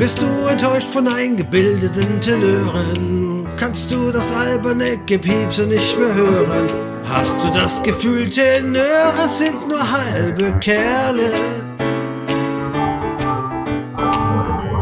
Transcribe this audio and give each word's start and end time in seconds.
Bist 0.00 0.18
du 0.18 0.46
enttäuscht 0.46 0.88
von 0.88 1.06
eingebildeten 1.06 2.22
Tenören? 2.22 3.46
Kannst 3.58 3.90
du 3.90 4.10
das 4.10 4.24
alberne 4.34 4.96
Gepiepse 5.04 5.66
nicht 5.66 5.98
mehr 5.98 6.14
hören? 6.14 6.68
Hast 7.04 7.44
du 7.44 7.52
das 7.52 7.82
Gefühl, 7.82 8.30
Tenöre 8.30 9.28
sind 9.28 9.68
nur 9.68 9.92
halbe 9.92 10.58
Kerle? 10.58 11.30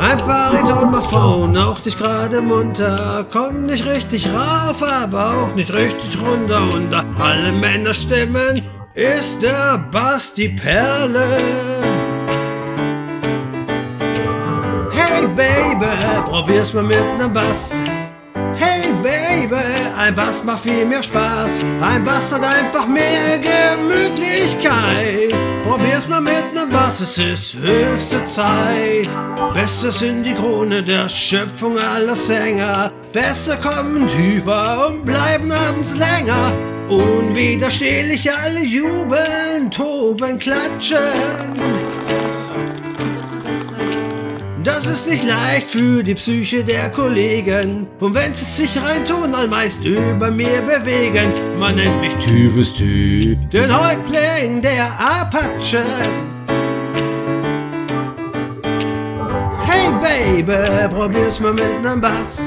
Ein 0.00 0.18
Bariton 0.18 0.90
macht 0.90 1.08
Frauen 1.12 1.56
auch 1.58 1.84
nicht 1.84 1.96
gerade 1.96 2.40
munter, 2.40 3.24
kommt 3.32 3.66
nicht 3.66 3.86
richtig 3.86 4.26
rauf, 4.26 4.82
aber 4.82 5.30
auch 5.30 5.54
nicht 5.54 5.72
richtig 5.72 6.20
runter. 6.20 6.60
Unter 6.74 7.04
alle 7.20 7.52
Männerstimmen 7.52 8.62
ist 8.94 9.40
der 9.40 9.78
Bass 9.92 10.34
die 10.34 10.48
Perle. 10.48 11.38
Baby, 15.36 15.86
probier's 16.28 16.72
mal 16.72 16.84
mit 16.84 17.18
nem 17.18 17.32
Bass. 17.32 17.72
Hey 18.54 18.92
Baby, 19.02 19.56
ein 19.98 20.14
Bass 20.14 20.44
macht 20.44 20.60
viel 20.60 20.84
mehr 20.84 21.02
Spaß. 21.02 21.60
Ein 21.80 22.04
Bass 22.04 22.32
hat 22.32 22.44
einfach 22.44 22.86
mehr 22.86 23.38
Gemütlichkeit. 23.38 25.34
Probier's 25.64 26.06
mal 26.06 26.20
mit 26.20 26.54
nem 26.54 26.70
Bass, 26.70 27.00
es 27.00 27.18
ist 27.18 27.54
höchste 27.54 28.24
Zeit. 28.26 29.08
Beste 29.54 29.90
sind 29.90 30.22
die 30.22 30.34
Krone 30.34 30.84
der 30.84 31.08
Schöpfung 31.08 31.78
aller 31.78 32.14
Sänger. 32.14 32.92
Besser 33.12 33.56
kommen 33.56 34.06
tiefer 34.06 34.88
und 34.88 35.04
bleiben 35.04 35.50
abends 35.50 35.96
länger. 35.96 36.52
Unwiderstehlich 36.88 38.30
alle 38.32 38.64
jubeln, 38.64 39.70
toben, 39.70 40.38
klatschen. 40.38 40.98
Das 44.84 44.98
ist 44.98 45.08
nicht 45.08 45.24
leicht 45.24 45.70
für 45.70 46.02
die 46.02 46.14
Psyche 46.14 46.62
der 46.62 46.90
Kollegen. 46.90 47.86
Und 48.00 48.14
wenn 48.14 48.34
sie 48.34 48.44
sich 48.44 48.82
reintun, 48.82 49.34
allmeist 49.34 49.82
über 49.82 50.30
mir 50.30 50.60
bewegen. 50.60 51.32
Man 51.58 51.76
nennt 51.76 52.02
mich 52.02 52.14
Typhus 52.16 52.74
T, 52.74 53.34
den 53.50 53.74
Häuptling 53.74 54.60
der 54.60 54.92
Apache. 55.00 55.82
Hey 59.66 59.90
Baby, 60.02 60.94
probier's 60.94 61.40
mal 61.40 61.54
mit 61.54 61.82
nem 61.82 62.02
Bass. 62.02 62.42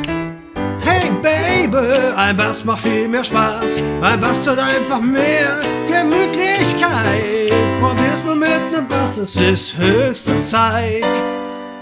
Hey 0.81 1.09
Baby, 1.23 2.13
ein 2.15 2.37
Bass 2.37 2.63
macht 2.63 2.83
viel 2.83 3.07
mehr 3.07 3.23
Spaß. 3.23 3.81
Ein 4.01 4.19
Bass 4.19 4.47
hat 4.47 4.59
einfach 4.59 5.01
mehr 5.01 5.59
Gemütlichkeit. 5.87 7.51
Probier's 7.81 8.23
mal 8.23 8.35
mit 8.35 8.71
nem 8.71 8.87
Bass, 8.87 9.17
es 9.17 9.35
ist 9.35 9.75
höchste 9.75 10.39
Zeit. 10.39 11.03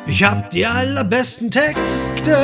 Ich 0.07 0.23
hab 0.23 0.51
die 0.51 0.63
allerbesten 0.65 1.49
Texte, 1.49 2.37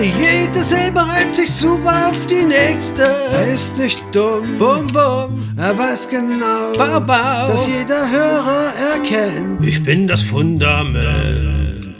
jede 0.00 0.62
Silbe 0.62 1.00
reimt 1.00 1.34
sich 1.34 1.50
super 1.50 2.10
auf 2.10 2.26
die 2.26 2.44
nächste. 2.44 3.02
Er 3.02 3.54
ist 3.54 3.76
nicht 3.76 4.02
dumm, 4.12 4.56
bum 4.56 4.86
bum, 4.86 5.42
er 5.56 5.76
weiß 5.76 6.08
genau, 6.08 6.72
bau, 6.76 7.00
bau, 7.00 7.48
dass 7.48 7.66
jeder 7.66 8.08
Hörer 8.08 8.72
erkennt. 8.94 9.66
Ich 9.66 9.82
bin 9.84 10.06
das 10.06 10.22
Fundament. 10.22 11.90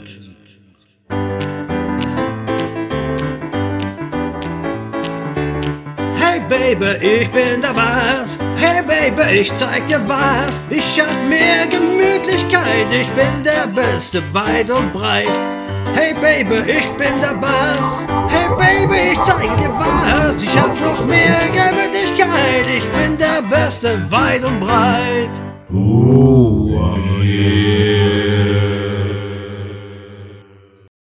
Hey 6.17 6.39
Baby, 6.47 7.05
ich 7.05 7.29
bin 7.31 7.61
der 7.61 7.73
Bass. 7.73 8.39
Baby, 9.09 9.39
ich 9.39 9.55
zeig 9.55 9.87
dir 9.87 10.01
was. 10.07 10.61
Ich 10.69 11.01
hab 11.01 11.27
mehr 11.27 11.65
Gemütlichkeit. 11.65 12.87
Ich 12.91 13.07
bin 13.09 13.43
der 13.43 13.65
Beste, 13.67 14.21
weit 14.33 14.69
und 14.69 14.93
breit. 14.93 15.27
Hey 15.93 16.13
Baby, 16.13 16.59
ich 16.69 16.87
bin 16.91 17.19
der 17.19 17.33
Bass. 17.33 18.03
Hey 18.27 18.49
Baby, 18.57 19.13
ich 19.13 19.21
zeige 19.23 19.55
dir 19.57 19.71
was. 19.71 20.35
Ich 20.41 20.55
hab 20.55 20.79
noch 20.79 21.03
mehr 21.05 21.49
Gemütlichkeit. 21.49 22.67
Ich 22.67 22.85
bin 22.91 23.17
der 23.17 23.41
Beste, 23.41 23.99
weit 24.11 24.43
und 24.43 24.59
breit. 24.59 25.29
Oh. 25.73 26.88